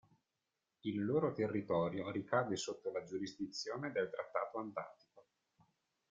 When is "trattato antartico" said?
4.09-5.25